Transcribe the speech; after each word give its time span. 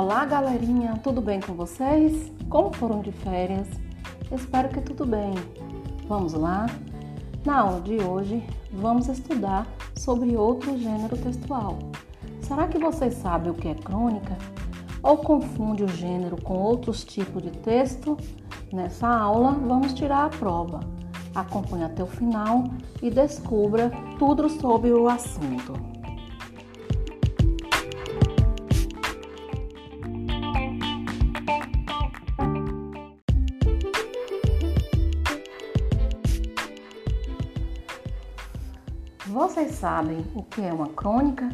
Olá, 0.00 0.24
galerinha, 0.24 0.96
tudo 1.02 1.20
bem 1.20 1.40
com 1.40 1.54
vocês? 1.54 2.30
Como 2.48 2.72
foram 2.72 3.00
de 3.00 3.10
férias? 3.10 3.66
Espero 4.30 4.68
que 4.68 4.80
tudo 4.80 5.04
bem. 5.04 5.34
Vamos 6.06 6.34
lá? 6.34 6.66
Na 7.44 7.62
aula 7.62 7.80
de 7.80 8.00
hoje, 8.00 8.40
vamos 8.72 9.08
estudar 9.08 9.66
sobre 9.96 10.36
outro 10.36 10.78
gênero 10.78 11.16
textual. 11.16 11.80
Será 12.40 12.68
que 12.68 12.78
vocês 12.78 13.14
sabem 13.14 13.50
o 13.50 13.56
que 13.56 13.66
é 13.66 13.74
crônica? 13.74 14.38
Ou 15.02 15.16
confunde 15.16 15.82
o 15.82 15.88
gênero 15.88 16.40
com 16.40 16.54
outros 16.54 17.04
tipos 17.04 17.42
de 17.42 17.50
texto? 17.50 18.16
Nessa 18.72 19.08
aula, 19.08 19.50
vamos 19.50 19.94
tirar 19.94 20.26
a 20.26 20.30
prova. 20.30 20.78
Acompanhe 21.34 21.82
até 21.82 22.04
o 22.04 22.06
final 22.06 22.62
e 23.02 23.10
descubra 23.10 23.90
tudo 24.16 24.48
sobre 24.48 24.92
o 24.92 25.08
assunto. 25.08 25.97
Vocês 39.48 39.76
sabem 39.76 40.26
o 40.34 40.42
que 40.42 40.60
é 40.60 40.70
uma 40.70 40.88
crônica? 40.88 41.48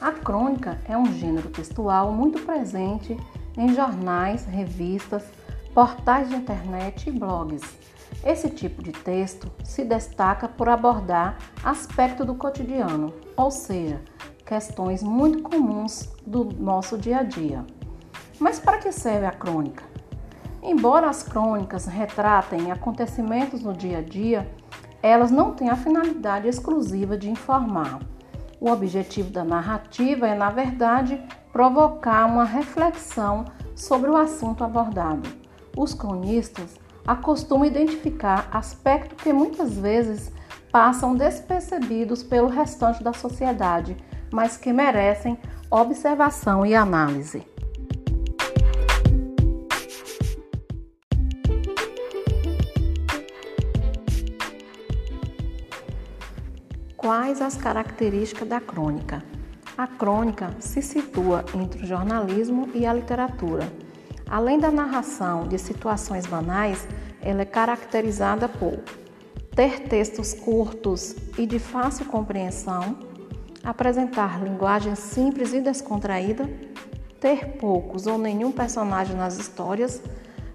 A 0.00 0.10
crônica 0.10 0.76
é 0.88 0.98
um 0.98 1.06
gênero 1.06 1.48
textual 1.50 2.10
muito 2.10 2.44
presente 2.44 3.16
em 3.56 3.72
jornais, 3.72 4.44
revistas, 4.44 5.22
portais 5.72 6.28
de 6.28 6.34
internet 6.34 7.08
e 7.08 7.12
blogs. 7.12 7.62
Esse 8.24 8.50
tipo 8.50 8.82
de 8.82 8.90
texto 8.90 9.48
se 9.62 9.84
destaca 9.84 10.48
por 10.48 10.68
abordar 10.68 11.38
aspectos 11.62 12.26
do 12.26 12.34
cotidiano, 12.34 13.14
ou 13.36 13.52
seja, 13.52 14.02
questões 14.44 15.00
muito 15.00 15.40
comuns 15.40 16.12
do 16.26 16.42
nosso 16.44 16.98
dia 16.98 17.18
a 17.18 17.22
dia. 17.22 17.64
Mas 18.40 18.58
para 18.58 18.78
que 18.78 18.90
serve 18.90 19.26
a 19.26 19.32
crônica? 19.32 19.84
Embora 20.60 21.08
as 21.08 21.22
crônicas 21.22 21.86
retratem 21.86 22.72
acontecimentos 22.72 23.62
no 23.62 23.72
dia 23.72 23.98
a 23.98 24.02
dia, 24.02 24.50
elas 25.02 25.30
não 25.30 25.52
têm 25.52 25.70
a 25.70 25.76
finalidade 25.76 26.48
exclusiva 26.48 27.16
de 27.16 27.30
informar. 27.30 28.00
O 28.60 28.70
objetivo 28.70 29.30
da 29.30 29.44
narrativa 29.44 30.26
é, 30.26 30.34
na 30.34 30.50
verdade, 30.50 31.22
provocar 31.52 32.26
uma 32.26 32.44
reflexão 32.44 33.44
sobre 33.74 34.10
o 34.10 34.16
assunto 34.16 34.64
abordado. 34.64 35.28
Os 35.76 35.94
cronistas 35.94 36.76
acostumam 37.06 37.66
identificar 37.66 38.48
aspectos 38.50 39.22
que 39.22 39.32
muitas 39.32 39.78
vezes 39.78 40.32
passam 40.72 41.14
despercebidos 41.14 42.22
pelo 42.22 42.48
restante 42.48 43.02
da 43.02 43.12
sociedade, 43.12 43.96
mas 44.30 44.56
que 44.56 44.72
merecem 44.72 45.38
observação 45.70 46.66
e 46.66 46.74
análise. 46.74 47.46
Quais 57.08 57.40
as 57.40 57.56
características 57.56 58.46
da 58.46 58.60
crônica? 58.60 59.24
A 59.78 59.86
crônica 59.86 60.54
se 60.60 60.82
situa 60.82 61.42
entre 61.54 61.82
o 61.82 61.86
jornalismo 61.86 62.68
e 62.74 62.84
a 62.84 62.92
literatura. 62.92 63.66
Além 64.28 64.58
da 64.58 64.70
narração 64.70 65.48
de 65.48 65.58
situações 65.58 66.26
banais, 66.26 66.86
ela 67.22 67.40
é 67.40 67.46
caracterizada 67.46 68.46
por 68.46 68.80
ter 69.56 69.88
textos 69.88 70.34
curtos 70.34 71.16
e 71.38 71.46
de 71.46 71.58
fácil 71.58 72.04
compreensão, 72.04 72.98
apresentar 73.64 74.44
linguagem 74.44 74.94
simples 74.94 75.54
e 75.54 75.62
descontraída, 75.62 76.46
ter 77.18 77.56
poucos 77.56 78.06
ou 78.06 78.18
nenhum 78.18 78.52
personagem 78.52 79.16
nas 79.16 79.38
histórias, 79.38 80.02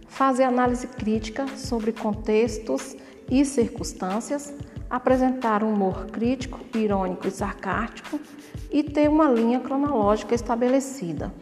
fazer 0.07 0.43
análise 0.43 0.85
crítica 0.85 1.47
sobre 1.57 1.91
contextos 1.91 2.95
e 3.27 3.43
circunstâncias, 3.43 4.53
apresentar 4.93 5.63
um 5.63 5.73
humor 5.73 6.05
crítico, 6.05 6.59
irônico 6.77 7.27
e 7.27 7.31
sarcástico 7.31 8.19
e 8.69 8.83
ter 8.83 9.09
uma 9.09 9.25
linha 9.25 9.59
cronológica 9.59 10.35
estabelecida. 10.35 11.33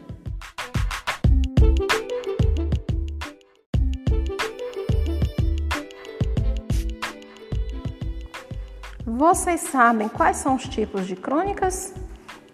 Vocês 9.04 9.60
sabem 9.60 10.08
quais 10.08 10.38
são 10.38 10.54
os 10.54 10.66
tipos 10.66 11.06
de 11.06 11.14
crônicas? 11.14 11.92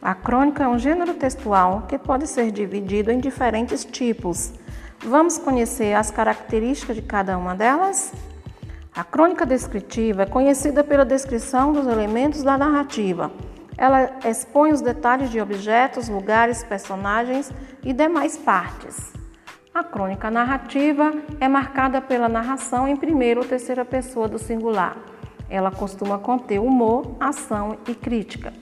A 0.03 0.17
crônica 0.17 0.65
é 0.65 0.69
um 0.69 0.81
gênero 0.81 1.15
textual 1.15 1.83
que 1.89 1.97
pode 1.97 2.27
ser 2.27 2.51
dividido 2.51 3.13
em 3.13 3.21
diferentes 3.21 3.85
tipos. 3.85 4.53
Vamos 4.99 5.39
conhecer 5.39 5.95
as 5.95 6.11
características 6.11 6.97
de 6.97 7.03
cada 7.03 7.39
uma 7.39 7.55
delas? 7.55 8.13
A 8.99 9.05
crônica 9.05 9.47
descritiva 9.47 10.25
é 10.25 10.27
conhecida 10.27 10.83
pela 10.83 11.05
descrição 11.05 11.73
dos 11.73 11.87
elementos 11.87 12.43
da 12.43 12.59
narrativa. 12.59 13.31
Ela 13.77 14.19
expõe 14.25 14.73
os 14.73 14.81
detalhes 14.81 15.31
de 15.31 15.41
objetos, 15.41 16.09
lugares, 16.09 16.65
personagens 16.65 17.53
e 17.85 17.93
demais 17.93 18.37
partes. 18.37 19.13
A 19.73 19.85
crônica 19.85 20.29
narrativa 20.33 21.13
é 21.39 21.47
marcada 21.47 22.01
pela 22.01 22.29
narração 22.29 22.89
em 22.89 22.97
primeira 22.97 23.39
ou 23.39 23.47
terceira 23.47 23.85
pessoa 23.85 24.27
do 24.27 24.37
singular. 24.37 24.97
Ela 25.49 25.71
costuma 25.71 26.19
conter 26.19 26.59
humor, 26.59 27.15
ação 27.21 27.79
e 27.87 27.95
crítica. 27.95 28.53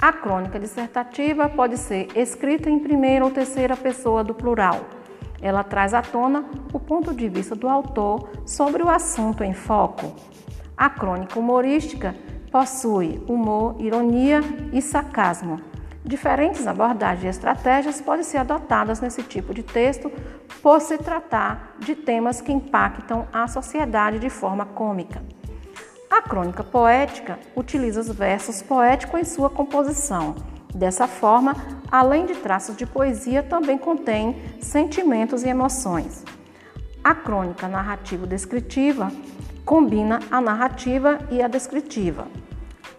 A 0.00 0.10
crônica 0.10 0.58
dissertativa 0.58 1.50
pode 1.50 1.76
ser 1.76 2.08
escrita 2.16 2.70
em 2.70 2.78
primeira 2.78 3.26
ou 3.26 3.30
terceira 3.30 3.76
pessoa 3.76 4.24
do 4.24 4.32
plural. 4.32 4.95
Ela 5.40 5.62
traz 5.62 5.94
à 5.94 6.02
tona 6.02 6.44
o 6.72 6.80
ponto 6.80 7.12
de 7.14 7.28
vista 7.28 7.54
do 7.54 7.68
autor 7.68 8.30
sobre 8.44 8.82
o 8.82 8.88
assunto 8.88 9.44
em 9.44 9.52
foco. 9.52 10.14
A 10.76 10.88
crônica 10.88 11.38
humorística 11.38 12.14
possui 12.50 13.22
humor, 13.28 13.76
ironia 13.78 14.40
e 14.72 14.80
sarcasmo. 14.80 15.60
Diferentes 16.04 16.66
abordagens 16.66 17.24
e 17.24 17.28
estratégias 17.28 18.00
podem 18.00 18.22
ser 18.22 18.38
adotadas 18.38 19.00
nesse 19.00 19.22
tipo 19.22 19.52
de 19.52 19.62
texto 19.62 20.10
por 20.62 20.80
se 20.80 20.96
tratar 20.98 21.74
de 21.78 21.94
temas 21.94 22.40
que 22.40 22.52
impactam 22.52 23.26
a 23.32 23.48
sociedade 23.48 24.18
de 24.18 24.30
forma 24.30 24.64
cômica. 24.64 25.22
A 26.10 26.22
crônica 26.22 26.62
poética 26.62 27.38
utiliza 27.56 28.00
os 28.00 28.08
versos 28.08 28.62
poéticos 28.62 29.20
em 29.20 29.24
sua 29.24 29.50
composição 29.50 30.34
Dessa 30.76 31.06
forma, 31.06 31.56
além 31.90 32.26
de 32.26 32.34
traços 32.34 32.76
de 32.76 32.84
poesia, 32.84 33.42
também 33.42 33.78
contém 33.78 34.36
sentimentos 34.60 35.42
e 35.42 35.48
emoções. 35.48 36.22
A 37.02 37.14
crônica 37.14 37.66
narrativo-descritiva 37.66 39.10
combina 39.64 40.20
a 40.30 40.38
narrativa 40.38 41.18
e 41.30 41.40
a 41.40 41.48
descritiva. 41.48 42.26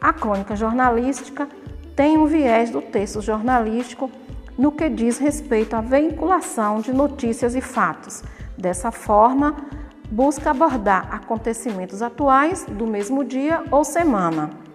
A 0.01 0.11
crônica 0.11 0.55
jornalística 0.55 1.47
tem 1.95 2.17
um 2.17 2.25
viés 2.25 2.71
do 2.71 2.81
texto 2.81 3.21
jornalístico 3.21 4.09
no 4.57 4.71
que 4.71 4.89
diz 4.89 5.19
respeito 5.19 5.75
à 5.75 5.81
veiculação 5.81 6.81
de 6.81 6.91
notícias 6.91 7.53
e 7.53 7.61
fatos. 7.61 8.23
Dessa 8.57 8.91
forma, 8.91 9.55
busca 10.09 10.49
abordar 10.49 11.13
acontecimentos 11.13 12.01
atuais 12.01 12.65
do 12.65 12.87
mesmo 12.87 13.23
dia 13.23 13.63
ou 13.69 13.83
semana. 13.83 14.65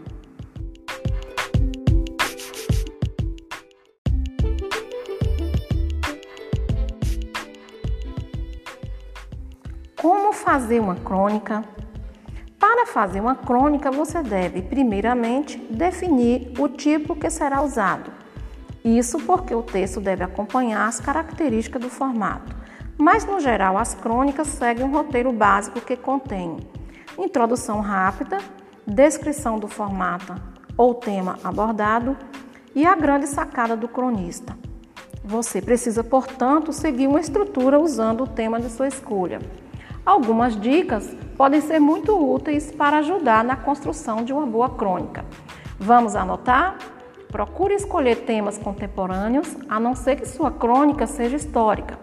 Como 10.02 10.32
fazer 10.32 10.80
uma 10.80 10.96
crônica? 10.96 11.62
Para 12.58 12.86
fazer 12.86 13.20
uma 13.20 13.36
crônica, 13.36 13.88
você 13.88 14.20
deve, 14.20 14.60
primeiramente, 14.60 15.56
definir 15.70 16.52
o 16.58 16.68
tipo 16.68 17.14
que 17.14 17.30
será 17.30 17.62
usado. 17.62 18.10
Isso 18.84 19.20
porque 19.20 19.54
o 19.54 19.62
texto 19.62 20.00
deve 20.00 20.24
acompanhar 20.24 20.88
as 20.88 20.98
características 20.98 21.80
do 21.80 21.88
formato. 21.88 22.52
Mas, 22.98 23.24
no 23.24 23.38
geral, 23.38 23.78
as 23.78 23.94
crônicas 23.94 24.48
seguem 24.48 24.84
um 24.84 24.90
roteiro 24.90 25.30
básico 25.30 25.80
que 25.80 25.94
contém 25.94 26.56
introdução 27.16 27.78
rápida, 27.78 28.38
descrição 28.84 29.56
do 29.56 29.68
formato 29.68 30.34
ou 30.76 30.96
tema 30.96 31.38
abordado 31.44 32.16
e 32.74 32.84
a 32.84 32.96
grande 32.96 33.28
sacada 33.28 33.76
do 33.76 33.86
cronista. 33.86 34.58
Você 35.24 35.62
precisa, 35.62 36.02
portanto, 36.02 36.72
seguir 36.72 37.06
uma 37.06 37.20
estrutura 37.20 37.78
usando 37.78 38.24
o 38.24 38.26
tema 38.26 38.58
de 38.58 38.68
sua 38.68 38.88
escolha. 38.88 39.38
Algumas 40.04 40.60
dicas 40.60 41.14
podem 41.36 41.60
ser 41.60 41.78
muito 41.78 42.12
úteis 42.16 42.72
para 42.72 42.98
ajudar 42.98 43.44
na 43.44 43.54
construção 43.54 44.24
de 44.24 44.32
uma 44.32 44.44
boa 44.44 44.70
crônica. 44.70 45.24
Vamos 45.78 46.16
anotar? 46.16 46.76
Procure 47.30 47.74
escolher 47.74 48.24
temas 48.24 48.58
contemporâneos, 48.58 49.56
a 49.68 49.78
não 49.78 49.94
ser 49.94 50.16
que 50.16 50.26
sua 50.26 50.50
crônica 50.50 51.06
seja 51.06 51.36
histórica. 51.36 51.98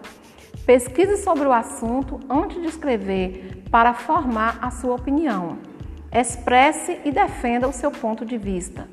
Pesquise 0.64 1.18
sobre 1.18 1.46
o 1.46 1.52
assunto 1.52 2.18
antes 2.28 2.60
de 2.60 2.68
escrever 2.68 3.64
para 3.70 3.92
formar 3.92 4.58
a 4.62 4.70
sua 4.70 4.94
opinião. 4.94 5.58
Expresse 6.10 7.00
e 7.04 7.12
defenda 7.12 7.68
o 7.68 7.72
seu 7.72 7.90
ponto 7.90 8.24
de 8.24 8.38
vista. 8.38 8.88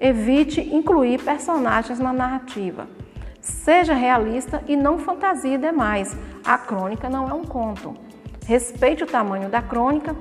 Evite 0.00 0.60
incluir 0.60 1.20
personagens 1.22 1.98
na 1.98 2.12
narrativa. 2.12 2.86
Seja 3.40 3.92
realista 3.92 4.62
e 4.68 4.76
não 4.76 4.98
fantasia 4.98 5.58
demais. 5.58 6.16
A 6.44 6.56
crônica 6.56 7.10
não 7.10 7.28
é 7.28 7.34
um 7.34 7.44
conto. 7.44 7.94
Respeite 8.46 9.04
o 9.04 9.06
tamanho 9.06 9.48
da 9.48 9.62
crônica, 9.62 10.16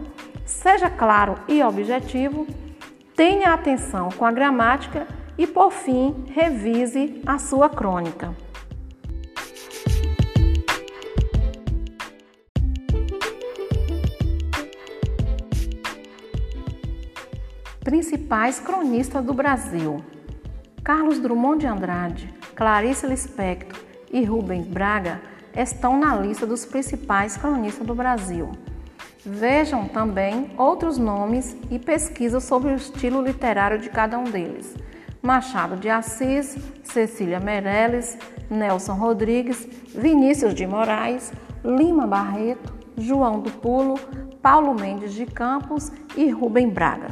seja 0.46 0.90
claro 0.90 1.36
e 1.48 1.64
objetivo, 1.64 2.46
tenha 3.16 3.52
atenção 3.52 4.10
com 4.10 4.26
a 4.26 4.32
gramática 4.32 5.08
e, 5.38 5.48
por 5.48 5.72
fim, 5.72 6.26
revise 6.30 7.22
a 7.26 7.40
sua 7.40 7.68
crônica. 7.68 8.36
Principais 17.84 18.60
cronistas 18.60 19.26
do 19.26 19.34
Brasil: 19.34 20.04
Carlos 20.84 21.18
Drummond 21.18 21.62
de 21.62 21.68
Andrade, 21.68 22.34
Clarice 22.56 23.08
Lispector 23.08 23.80
e 24.12 24.24
Rubens 24.24 24.68
Braga 24.68 25.20
estão 25.56 26.00
na 26.00 26.16
lista 26.16 26.46
dos 26.46 26.66
principais 26.66 27.38
cronistas 27.38 27.86
do 27.86 27.96
Brasil. 27.96 28.52
Vejam 29.26 29.88
também 29.88 30.52
outros 30.58 30.98
nomes 30.98 31.56
e 31.70 31.78
pesquisas 31.78 32.44
sobre 32.44 32.72
o 32.72 32.76
estilo 32.76 33.22
literário 33.22 33.78
de 33.78 33.90
cada 33.90 34.18
um 34.18 34.24
deles. 34.24 34.76
Machado 35.22 35.76
de 35.76 35.90
Assis, 35.90 36.58
Cecília 36.84 37.40
Meirelles, 37.40 38.18
Nelson 38.50 38.94
Rodrigues, 38.94 39.68
Vinícius 39.96 40.56
de 40.56 40.66
Moraes, 40.66 41.32
Lima 41.64 42.08
Barreto, 42.08 42.74
João 42.98 43.40
do 43.40 43.52
Pulo, 43.52 44.00
Paulo 44.42 44.74
Mendes 44.74 45.14
de 45.14 45.26
Campos 45.28 45.92
e 46.18 46.30
Rubem 46.32 46.68
Braga. 46.68 47.10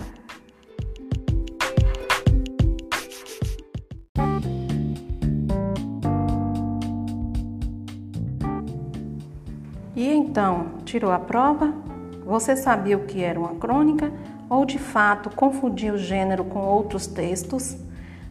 E 10.00 10.08
então, 10.14 10.76
tirou 10.86 11.12
a 11.12 11.20
prova? 11.20 11.74
Você 12.26 12.56
sabia 12.56 12.96
o 12.96 13.04
que 13.04 13.22
era 13.22 13.38
uma 13.38 13.56
crônica 13.56 14.10
ou 14.50 14.64
de 14.64 14.80
fato 14.80 15.30
confundiu 15.36 15.96
o 15.96 15.98
gênero 15.98 16.46
com 16.46 16.60
outros 16.62 17.06
textos? 17.06 17.76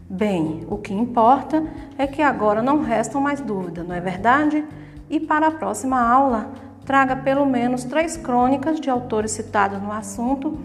Bem, 0.08 0.66
o 0.70 0.78
que 0.78 0.94
importa 0.94 1.62
é 1.98 2.06
que 2.06 2.22
agora 2.22 2.62
não 2.62 2.80
restam 2.80 3.20
mais 3.20 3.42
dúvidas, 3.42 3.86
não 3.86 3.94
é 3.94 4.00
verdade? 4.00 4.64
E 5.10 5.20
para 5.20 5.48
a 5.48 5.50
próxima 5.50 6.00
aula, 6.00 6.50
traga 6.86 7.14
pelo 7.16 7.44
menos 7.44 7.84
três 7.84 8.16
crônicas 8.16 8.80
de 8.80 8.88
autores 8.88 9.32
citados 9.32 9.82
no 9.82 9.92
assunto 9.92 10.58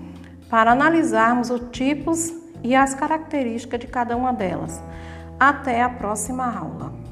para 0.49 0.71
analisarmos 0.71 1.49
os 1.49 1.63
tipos 1.73 2.33
e 2.63 2.73
as 2.73 2.93
características 2.93 3.81
de 3.81 3.87
cada 3.87 4.15
uma 4.15 4.31
delas. 4.31 4.81
Até 5.37 5.81
a 5.81 5.89
próxima 5.89 6.45
aula. 6.45 7.02